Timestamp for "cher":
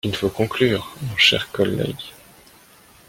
1.15-1.51